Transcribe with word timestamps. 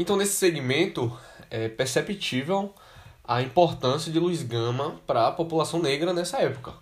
Então, 0.00 0.16
nesse 0.16 0.36
segmento, 0.36 1.14
é 1.50 1.68
perceptível 1.68 2.74
a 3.22 3.42
importância 3.42 4.10
de 4.10 4.18
Luiz 4.18 4.42
Gama 4.42 4.98
para 5.06 5.26
a 5.26 5.30
população 5.30 5.78
negra 5.78 6.14
nessa 6.14 6.38
época. 6.38 6.72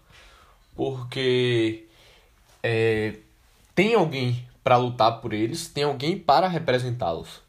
Porque 0.77 1.89
é, 2.63 3.17
tem 3.75 3.97
alguém 3.97 4.49
para 4.63 4.77
lutar 4.77 5.21
por 5.21 5.33
eles, 5.33 5.67
tem 5.67 5.83
alguém 5.83 6.17
para 6.17 6.47
representá-los. 6.47 7.43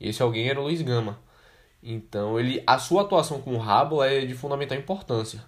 Esse 0.00 0.22
alguém 0.22 0.48
era 0.48 0.58
o 0.58 0.62
Luiz 0.62 0.80
Gama. 0.80 1.20
Então, 1.82 2.40
ele, 2.40 2.62
a 2.66 2.78
sua 2.78 3.02
atuação 3.02 3.38
com 3.42 3.52
o 3.52 3.58
rabo 3.58 4.02
é 4.02 4.24
de 4.24 4.32
fundamental 4.32 4.78
importância. 4.78 5.44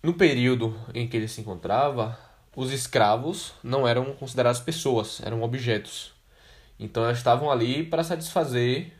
No 0.00 0.14
período 0.14 0.72
em 0.94 1.08
que 1.08 1.16
ele 1.16 1.26
se 1.26 1.40
encontrava, 1.40 2.16
os 2.54 2.70
escravos 2.70 3.54
não 3.60 3.88
eram 3.88 4.12
considerados 4.14 4.60
pessoas, 4.60 5.20
eram 5.20 5.42
objetos. 5.42 6.16
Então 6.78 7.04
elas 7.04 7.18
estavam 7.18 7.50
ali 7.50 7.82
para 7.84 8.04
satisfazer 8.04 8.92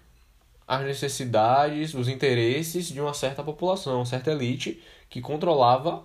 as 0.66 0.84
necessidades, 0.84 1.94
os 1.94 2.08
interesses 2.08 2.88
de 2.88 3.00
uma 3.00 3.14
certa 3.14 3.42
população, 3.42 3.96
uma 3.96 4.06
certa 4.06 4.30
elite 4.30 4.82
que 5.08 5.20
controlava 5.20 6.04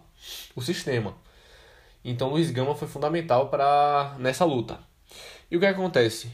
o 0.56 0.62
sistema. 0.62 1.16
Então 2.06 2.30
Luiz 2.30 2.52
Gama 2.52 2.76
foi 2.76 2.88
fundamental 2.88 3.50
para 3.50 4.16
nessa 4.20 4.46
luta. 4.46 4.80
E 5.50 5.58
o 5.58 5.60
que 5.60 5.66
acontece? 5.66 6.32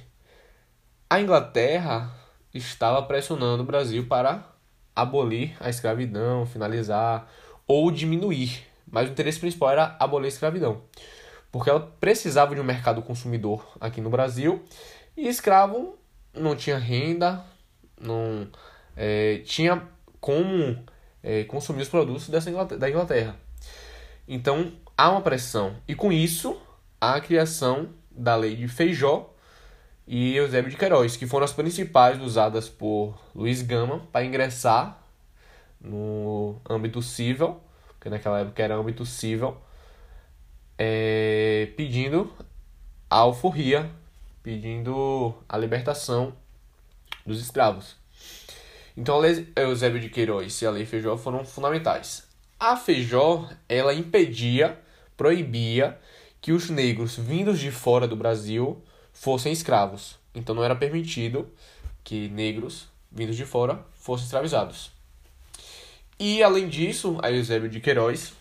A 1.09 1.19
Inglaterra 1.19 2.13
estava 2.53 3.01
pressionando 3.03 3.63
o 3.63 3.65
Brasil 3.65 4.05
para 4.07 4.47
abolir 4.95 5.55
a 5.59 5.69
escravidão, 5.69 6.45
finalizar 6.45 7.27
ou 7.65 7.89
diminuir, 7.89 8.63
mas 8.91 9.07
o 9.07 9.11
interesse 9.11 9.39
principal 9.39 9.71
era 9.71 9.95
abolir 9.99 10.25
a 10.25 10.29
escravidão, 10.29 10.81
porque 11.51 11.69
ela 11.69 11.79
precisava 11.99 12.53
de 12.53 12.61
um 12.61 12.63
mercado 12.63 13.01
consumidor 13.01 13.65
aqui 13.79 14.01
no 14.01 14.09
Brasil 14.09 14.63
e 15.15 15.27
escravo 15.27 15.97
não 16.33 16.55
tinha 16.55 16.77
renda, 16.77 17.43
não 17.99 18.47
é, 18.95 19.39
tinha 19.45 19.87
como 20.19 20.83
é, 21.23 21.43
consumir 21.45 21.81
os 21.81 21.89
produtos 21.89 22.29
dessa 22.29 22.49
Inglaterra, 22.49 22.79
da 22.79 22.89
Inglaterra. 22.89 23.35
Então 24.27 24.71
há 24.97 25.09
uma 25.09 25.21
pressão. 25.21 25.75
E 25.87 25.95
com 25.95 26.11
isso, 26.11 26.59
há 26.99 27.15
a 27.15 27.21
criação 27.21 27.89
da 28.11 28.35
lei 28.35 28.55
de 28.55 28.67
Feijó 28.67 29.33
e 30.05 30.35
Eusébio 30.35 30.71
de 30.71 30.77
Queiroz, 30.77 31.15
que 31.15 31.27
foram 31.27 31.45
as 31.45 31.53
principais 31.53 32.21
usadas 32.21 32.67
por 32.67 33.17
Luiz 33.33 33.61
Gama 33.61 33.99
para 34.11 34.25
ingressar 34.25 35.01
no 35.79 36.59
âmbito 36.69 37.01
civil, 37.01 37.61
que 38.01 38.09
naquela 38.09 38.39
época 38.39 38.61
era 38.61 38.75
âmbito 38.75 39.05
civil, 39.05 39.55
é, 40.77 41.71
pedindo 41.77 42.33
a 43.09 43.17
alforria 43.17 43.89
pedindo 44.49 45.35
a 45.47 45.55
libertação 45.55 46.33
dos 47.23 47.39
escravos. 47.39 47.95
Então, 48.97 49.13
a 49.13 49.19
lei 49.19 49.47
Eusébio 49.55 49.99
de 49.99 50.09
Queiroz 50.09 50.59
e 50.59 50.65
a 50.65 50.71
lei 50.71 50.87
Feijó 50.87 51.15
foram 51.17 51.45
fundamentais. 51.45 52.27
A 52.59 52.75
Feijó, 52.75 53.47
ela 53.69 53.93
impedia, 53.93 54.79
proibia 55.15 55.99
que 56.41 56.51
os 56.51 56.67
negros 56.67 57.15
vindos 57.15 57.59
de 57.59 57.69
fora 57.69 58.07
do 58.07 58.15
Brasil 58.15 58.81
fossem 59.13 59.53
escravos. 59.53 60.17
Então, 60.33 60.55
não 60.55 60.63
era 60.63 60.75
permitido 60.75 61.47
que 62.03 62.27
negros 62.29 62.87
vindos 63.11 63.37
de 63.37 63.45
fora 63.45 63.85
fossem 63.99 64.25
escravizados. 64.25 64.91
E, 66.19 66.41
além 66.41 66.67
disso, 66.67 67.19
a 67.21 67.31
Eusébio 67.31 67.69
de 67.69 67.79
Queiroz, 67.79 68.33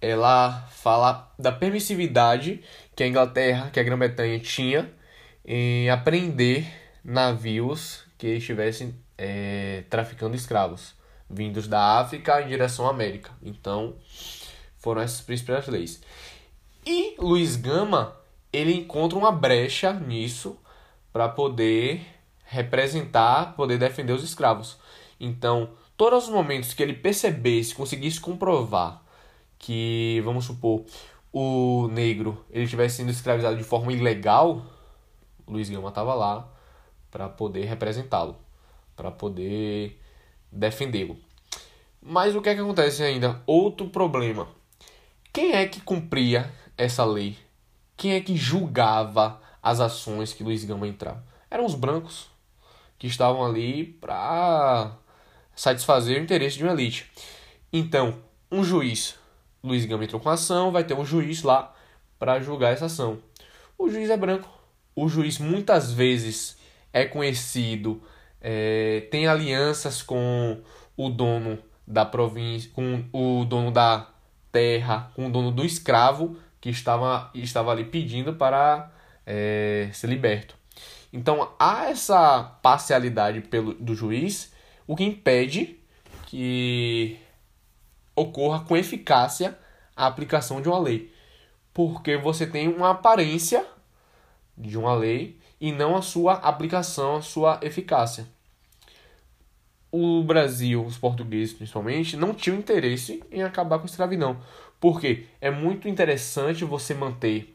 ela 0.00 0.66
fala 0.70 1.32
da 1.38 1.50
permissividade 1.52 2.62
que 2.94 3.02
a 3.02 3.06
Inglaterra, 3.06 3.70
que 3.70 3.80
a 3.80 3.82
Grã-Bretanha 3.82 4.38
tinha 4.38 4.90
em 5.44 5.88
apreender 5.90 6.66
navios 7.04 8.04
que 8.18 8.26
estivessem 8.28 8.94
é, 9.16 9.84
traficando 9.88 10.34
escravos, 10.34 10.94
vindos 11.28 11.68
da 11.68 11.98
África 11.98 12.42
em 12.42 12.48
direção 12.48 12.86
à 12.86 12.90
América. 12.90 13.30
Então, 13.42 13.96
foram 14.78 15.00
essas 15.00 15.20
principais 15.20 15.66
leis. 15.66 16.02
E 16.84 17.14
Luiz 17.18 17.56
Gama, 17.56 18.16
ele 18.52 18.74
encontra 18.74 19.18
uma 19.18 19.32
brecha 19.32 19.92
nisso 19.92 20.58
para 21.12 21.28
poder 21.28 22.06
representar, 22.44 23.54
poder 23.56 23.78
defender 23.78 24.12
os 24.12 24.22
escravos. 24.22 24.78
Então, 25.18 25.70
todos 25.96 26.24
os 26.24 26.30
momentos 26.30 26.74
que 26.74 26.82
ele 26.82 26.92
percebesse, 26.92 27.74
conseguisse 27.74 28.20
comprovar 28.20 29.02
que, 29.58 30.20
vamos 30.24 30.44
supor, 30.44 30.84
o 31.32 31.88
negro 31.88 32.44
ele 32.50 32.64
estivesse 32.64 32.96
sendo 32.96 33.10
escravizado 33.10 33.56
de 33.56 33.64
forma 33.64 33.92
ilegal, 33.92 34.64
Luiz 35.46 35.68
Gama 35.68 35.88
estava 35.88 36.14
lá 36.14 36.48
para 37.10 37.28
poder 37.28 37.64
representá-lo, 37.64 38.36
para 38.96 39.10
poder 39.10 40.00
defendê-lo. 40.50 41.16
Mas 42.00 42.34
o 42.34 42.42
que 42.42 42.48
é 42.48 42.54
que 42.54 42.60
acontece 42.60 43.02
ainda? 43.02 43.42
Outro 43.46 43.88
problema. 43.88 44.48
Quem 45.32 45.52
é 45.52 45.66
que 45.66 45.80
cumpria 45.80 46.50
essa 46.76 47.04
lei? 47.04 47.36
Quem 47.96 48.12
é 48.12 48.20
que 48.20 48.36
julgava 48.36 49.40
as 49.62 49.80
ações 49.80 50.32
que 50.32 50.44
Luiz 50.44 50.64
Gama 50.64 50.86
entrava? 50.86 51.24
Eram 51.50 51.64
os 51.64 51.74
brancos 51.74 52.28
que 52.98 53.06
estavam 53.06 53.44
ali 53.44 53.84
para 53.84 54.96
satisfazer 55.54 56.18
o 56.18 56.22
interesse 56.22 56.58
de 56.58 56.64
uma 56.64 56.72
elite. 56.72 57.10
Então, 57.72 58.18
um 58.50 58.62
juiz 58.62 59.18
Luiz 59.66 59.84
Gama 59.84 60.04
entrou 60.04 60.20
com 60.20 60.28
a 60.28 60.34
ação, 60.34 60.70
vai 60.70 60.84
ter 60.84 60.94
um 60.94 61.04
juiz 61.04 61.42
lá 61.42 61.74
para 62.18 62.40
julgar 62.40 62.72
essa 62.72 62.86
ação. 62.86 63.18
O 63.78 63.88
juiz 63.88 64.08
é 64.10 64.16
branco. 64.16 64.48
O 64.94 65.08
juiz 65.08 65.38
muitas 65.38 65.92
vezes 65.92 66.56
é 66.92 67.04
conhecido, 67.04 68.02
é, 68.40 69.06
tem 69.10 69.26
alianças 69.26 70.02
com 70.02 70.62
o 70.96 71.10
dono 71.10 71.58
da 71.86 72.04
província, 72.04 72.70
com 72.72 73.04
o 73.12 73.44
dono 73.44 73.70
da 73.70 74.08
terra, 74.50 75.10
com 75.14 75.26
o 75.26 75.30
dono 75.30 75.50
do 75.50 75.64
escravo 75.64 76.36
que 76.60 76.70
estava, 76.70 77.30
estava 77.34 77.70
ali 77.70 77.84
pedindo 77.84 78.34
para 78.34 78.90
é, 79.26 79.90
ser 79.92 80.06
liberto. 80.06 80.56
Então 81.12 81.50
há 81.58 81.90
essa 81.90 82.42
parcialidade 82.62 83.42
pelo, 83.42 83.74
do 83.74 83.94
juiz, 83.94 84.52
o 84.86 84.96
que 84.96 85.04
impede 85.04 85.78
que 86.26 87.18
ocorra 88.16 88.64
com 88.64 88.76
eficácia 88.76 89.56
a 89.94 90.06
aplicação 90.06 90.60
de 90.60 90.68
uma 90.68 90.78
lei. 90.78 91.12
Porque 91.72 92.16
você 92.16 92.46
tem 92.46 92.68
uma 92.68 92.90
aparência 92.90 93.64
de 94.56 94.78
uma 94.78 94.94
lei 94.94 95.38
e 95.60 95.70
não 95.70 95.94
a 95.94 96.02
sua 96.02 96.34
aplicação, 96.34 97.16
a 97.16 97.22
sua 97.22 97.60
eficácia. 97.62 98.26
O 99.92 100.22
Brasil, 100.24 100.84
os 100.84 100.98
portugueses 100.98 101.54
principalmente, 101.54 102.16
não 102.16 102.34
tinham 102.34 102.58
interesse 102.58 103.22
em 103.30 103.42
acabar 103.42 103.78
com 103.78 103.84
a 103.84 103.86
escravidão. 103.86 104.38
Porque 104.80 105.26
é 105.40 105.50
muito 105.50 105.88
interessante 105.88 106.64
você 106.64 106.94
manter 106.94 107.54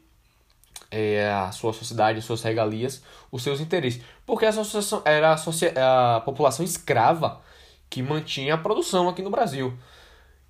é, 0.90 1.30
a 1.30 1.50
sua 1.52 1.72
sociedade, 1.72 2.18
as 2.18 2.24
suas 2.24 2.42
regalias, 2.42 3.02
os 3.30 3.42
seus 3.42 3.60
interesses. 3.60 4.02
Porque 4.26 4.44
essa 4.44 4.62
era 5.04 5.34
a, 5.34 6.16
a 6.16 6.20
população 6.20 6.64
escrava 6.64 7.40
que 7.88 8.02
mantinha 8.02 8.54
a 8.54 8.58
produção 8.58 9.08
aqui 9.08 9.22
no 9.22 9.30
Brasil. 9.30 9.76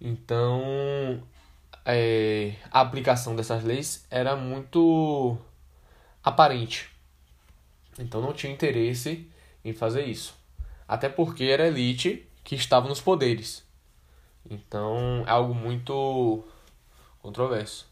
Então, 0.04 1.22
é, 1.84 2.56
a 2.72 2.80
aplicação 2.80 3.36
dessas 3.36 3.62
leis 3.62 4.04
era 4.10 4.34
muito 4.34 5.38
aparente. 6.24 6.90
Então 7.96 8.20
não 8.20 8.32
tinha 8.32 8.52
interesse 8.52 9.30
em 9.64 9.72
fazer 9.72 10.04
isso. 10.04 10.34
Até 10.88 11.08
porque 11.08 11.44
era 11.44 11.68
elite 11.68 12.26
que 12.42 12.56
estava 12.56 12.88
nos 12.88 13.00
poderes. 13.00 13.64
Então 14.50 15.22
é 15.24 15.30
algo 15.30 15.54
muito 15.54 16.44
controverso. 17.20 17.88